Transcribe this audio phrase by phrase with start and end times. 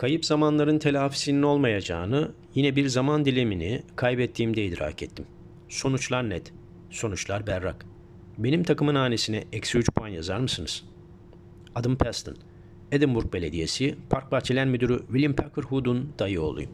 [0.00, 5.26] Kayıp zamanların telafisinin olmayacağını, yine bir zaman dilimini kaybettiğimde idrak ettim.
[5.68, 6.52] Sonuçlar net.
[6.90, 7.86] Sonuçlar berrak.
[8.38, 10.84] Benim takımın hanesine eksi 3 puan yazar mısınız?
[11.74, 12.36] Adım Peston.
[12.92, 16.72] Edinburgh Belediyesi Park Bahçeler Müdürü William Packer Hood'un dayı oğluyum.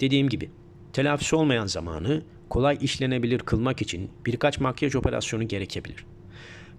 [0.00, 0.50] Dediğim gibi
[0.92, 6.04] telafisi olmayan zamanı kolay işlenebilir kılmak için birkaç makyaj operasyonu gerekebilir.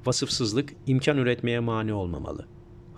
[0.06, 2.46] Vasıfsızlık imkan üretmeye mani olmamalı.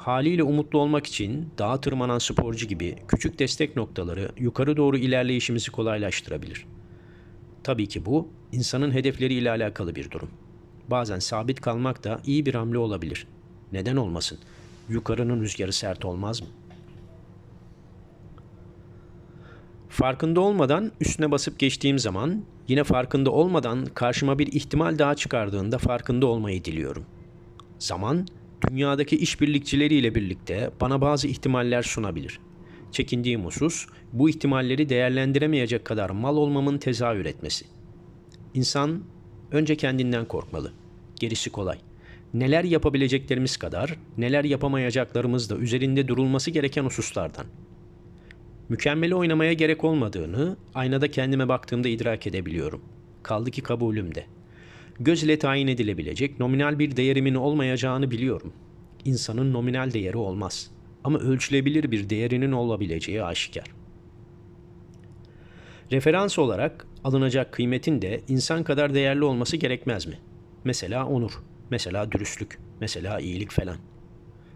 [0.06, 6.66] Haliyle umutlu olmak için dağa tırmanan sporcu gibi küçük destek noktaları yukarı doğru ilerleyişimizi kolaylaştırabilir.
[7.64, 10.30] Tabii ki bu insanın hedefleriyle alakalı bir durum.
[10.88, 13.28] Bazen sabit kalmak da iyi bir hamle olabilir.
[13.72, 14.38] Neden olmasın?
[14.90, 16.48] Yukarının rüzgarı sert olmaz mı?
[19.90, 26.26] Farkında olmadan üstüne basıp geçtiğim zaman yine farkında olmadan karşıma bir ihtimal daha çıkardığında farkında
[26.26, 27.06] olmayı diliyorum.
[27.80, 28.28] Zaman
[28.68, 32.40] dünyadaki işbirlikçileriyle birlikte bana bazı ihtimaller sunabilir.
[32.92, 37.66] Çekindiğim husus bu ihtimalleri değerlendiremeyecek kadar mal olmamın tezahür etmesi.
[38.54, 39.04] İnsan
[39.52, 40.74] önce kendinden korkmalı.
[41.16, 41.78] Gerisi kolay.
[42.34, 47.46] Neler yapabileceklerimiz kadar neler yapamayacaklarımız da üzerinde durulması gereken hususlardan.
[48.70, 52.82] Mükemmeli oynamaya gerek olmadığını aynada kendime baktığımda idrak edebiliyorum.
[53.24, 54.26] Kaldı ki kabulümde.
[55.00, 58.54] Göz ile tayin edilebilecek nominal bir değerimin olmayacağını biliyorum.
[59.06, 60.72] İnsanın nominal değeri olmaz.
[61.04, 63.66] Ama ölçülebilir bir değerinin olabileceği aşikar.
[65.92, 70.20] Referans olarak alınacak kıymetin de insan kadar değerli olması gerekmez mi?
[70.64, 73.78] Mesela onur, mesela dürüstlük, mesela iyilik falan.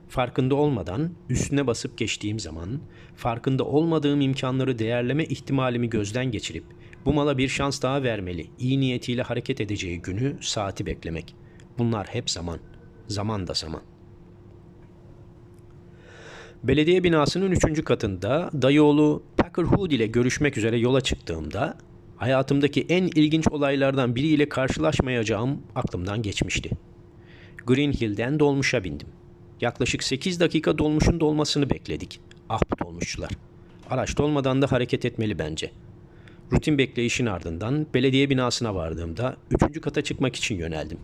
[0.10, 2.80] Farkında olmadan üstüne basıp geçtiğim zaman
[3.16, 6.64] farkında olmadığım imkanları değerleme ihtimalimi gözden geçirip
[7.05, 11.36] bu mala bir şans daha vermeli, iyi niyetiyle hareket edeceği günü, saati beklemek.
[11.78, 12.59] Bunlar hep zaman.
[13.08, 13.81] Zaman da zaman.
[16.64, 21.77] Belediye binasının üçüncü katında dayıoğlu Packer Hood ile görüşmek üzere yola çıktığımda
[22.17, 26.70] hayatımdaki en ilginç olaylardan biriyle karşılaşmayacağım aklımdan geçmişti.
[27.65, 29.08] Green Hill'den dolmuşa bindim.
[29.61, 32.20] Yaklaşık 8 dakika dolmuşun dolmasını bekledik.
[32.49, 33.32] Ah dolmuşçular.
[33.89, 35.89] Araç dolmadan da hareket etmeli bence.''
[36.52, 40.98] Rutin bekleyişin ardından belediye binasına vardığımda üçüncü kata çıkmak için yöneldim.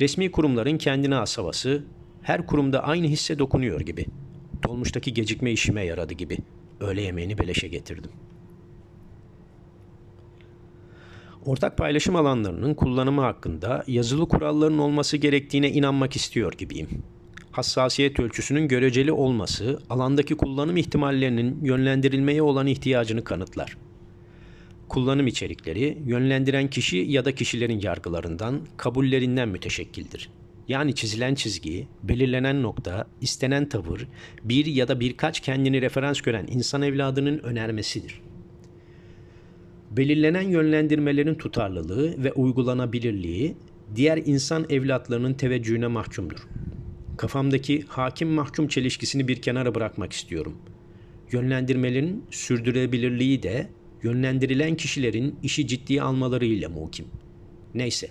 [0.00, 1.84] Resmi kurumların kendine has havası
[2.22, 4.06] her kurumda aynı hisse dokunuyor gibi.
[4.68, 6.38] Dolmuştaki gecikme işime yaradı gibi.
[6.80, 8.10] Öğle yemeğini beleşe getirdim.
[11.46, 16.88] Ortak paylaşım alanlarının kullanımı hakkında yazılı kuralların olması gerektiğine inanmak istiyor gibiyim.
[17.50, 23.76] Hassasiyet ölçüsünün göreceli olması alandaki kullanım ihtimallerinin yönlendirilmeye olan ihtiyacını kanıtlar
[24.88, 30.30] kullanım içerikleri yönlendiren kişi ya da kişilerin yargılarından, kabullerinden müteşekkildir.
[30.68, 34.06] Yani çizilen çizgi, belirlenen nokta, istenen tavır,
[34.44, 38.20] bir ya da birkaç kendini referans gören insan evladının önermesidir.
[39.90, 43.56] Belirlenen yönlendirmelerin tutarlılığı ve uygulanabilirliği
[43.96, 46.48] diğer insan evlatlarının teveccühüne mahkumdur.
[47.16, 50.56] Kafamdaki hakim mahkum çelişkisini bir kenara bırakmak istiyorum.
[51.32, 53.68] Yönlendirmelerin sürdürülebilirliği de
[54.06, 57.06] yönlendirilen kişilerin işi ciddiye almalarıyla muhkim.
[57.74, 58.10] Neyse,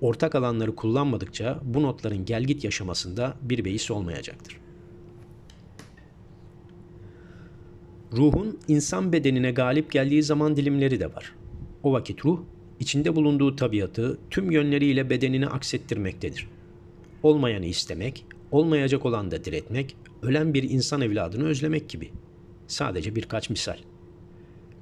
[0.00, 4.56] ortak alanları kullanmadıkça bu notların gelgit yaşamasında bir beis olmayacaktır.
[8.12, 11.34] Ruhun insan bedenine galip geldiği zaman dilimleri de var.
[11.82, 12.40] O vakit ruh,
[12.80, 16.48] içinde bulunduğu tabiatı tüm yönleriyle bedenine aksettirmektedir.
[17.22, 22.10] Olmayanı istemek, olmayacak olan da diretmek, ölen bir insan evladını özlemek gibi.
[22.66, 23.76] Sadece birkaç misal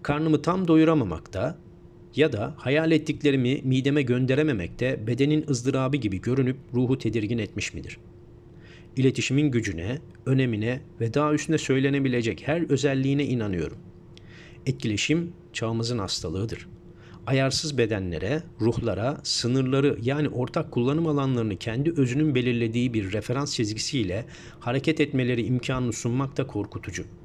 [0.03, 1.59] karnımı tam doyuramamakta
[2.17, 7.99] ya da hayal ettiklerimi mideme gönderememekte bedenin ızdırabı gibi görünüp ruhu tedirgin etmiş midir?
[8.97, 13.79] İletişimin gücüne, önemine ve daha üstüne söylenebilecek her özelliğine inanıyorum.
[14.67, 16.69] Etkileşim çağımızın hastalığıdır.
[17.27, 24.25] Ayarsız bedenlere, ruhlara, sınırları yani ortak kullanım alanlarını kendi özünün belirlediği bir referans çizgisiyle
[24.61, 27.20] hareket etmeleri imkanını sunmak da korkutucu.''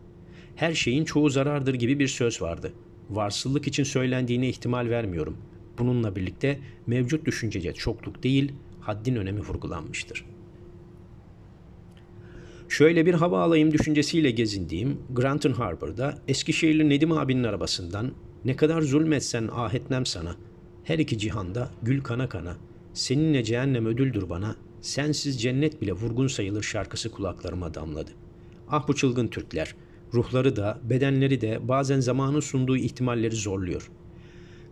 [0.56, 2.74] Her şeyin çoğu zarardır gibi bir söz vardı.
[3.10, 5.38] Varsıllık için söylendiğine ihtimal vermiyorum.
[5.78, 10.25] Bununla birlikte mevcut düşüncece çokluk değil, haddin önemi vurgulanmıştır.
[12.69, 18.12] Şöyle bir hava alayım düşüncesiyle gezindiğim Granton Harbor'da Eskişehirli Nedim abinin arabasından
[18.46, 20.36] ne kadar zulmetsen ah etmem sana.
[20.84, 22.58] Her iki cihanda gül kana kana.
[22.94, 24.56] Seninle cehennem ödüldür bana.
[24.81, 28.12] Sensiz cennet bile vurgun sayılır şarkısı kulaklarıma damladı.
[28.69, 29.75] Ah bu çılgın Türkler.
[30.13, 33.92] Ruhları da, bedenleri de bazen zamanın sunduğu ihtimalleri zorluyor.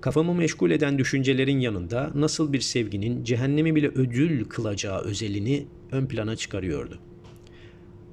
[0.01, 6.35] Kafamı meşgul eden düşüncelerin yanında nasıl bir sevginin cehennemi bile ödül kılacağı özelini ön plana
[6.35, 6.99] çıkarıyordu.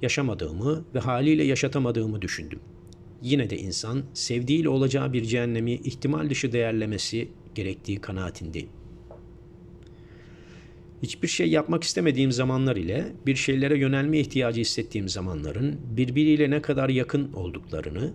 [0.02, 2.60] yaşamadığımı ve haliyle yaşatamadığımı düşündüm.
[3.22, 8.79] Yine de insan sevdiğiyle olacağı bir cehennemi ihtimal dışı değerlemesi gerektiği kanaatindeyim.
[11.02, 16.88] Hiçbir şey yapmak istemediğim zamanlar ile bir şeylere yönelme ihtiyacı hissettiğim zamanların birbiriyle ne kadar
[16.88, 18.12] yakın olduklarını,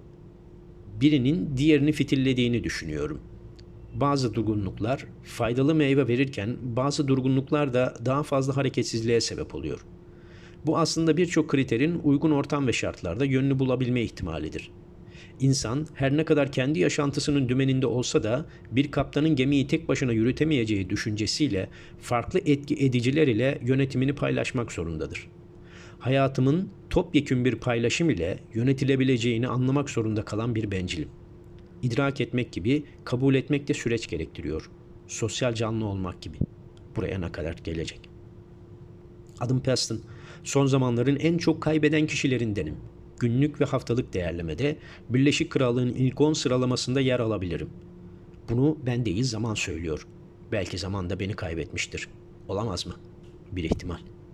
[1.02, 3.20] birinin diğerini fitillediğini düşünüyorum.
[3.94, 9.86] Bazı durgunluklar faydalı meyve verirken bazı durgunluklar da daha fazla hareketsizliğe sebep oluyor.
[10.66, 14.85] Bu aslında birçok kriterin uygun ortam ve şartlarda yönünü bulabilme ihtimalidir.''
[15.40, 20.90] İnsan her ne kadar kendi yaşantısının dümeninde olsa da bir kaptanın gemiyi tek başına yürütemeyeceği
[20.90, 25.28] düşüncesiyle farklı etki ediciler ile yönetimini paylaşmak zorundadır.
[26.00, 31.10] Hayatımın topyekün bir paylaşım ile yönetilebileceğini anlamak zorunda kalan bir bencilim.
[31.82, 34.70] İdrak etmek gibi kabul etmek de süreç gerektiriyor.
[35.08, 36.38] Sosyal canlı olmak gibi.
[36.96, 38.10] Buraya ne kadar gelecek.
[39.40, 40.02] Adım Peston.
[40.44, 42.76] Son zamanların en çok kaybeden kişilerindenim
[43.19, 44.77] günlük ve haftalık değerlemede
[45.09, 47.69] Birleşik Krallığın ilk 10 sıralamasında yer alabilirim.
[48.50, 50.07] Bunu ben değil zaman söylüyor.
[50.51, 52.07] Belki zaman da beni kaybetmiştir.
[52.47, 52.94] Olamaz mı?
[53.51, 54.25] Bir ihtimal.''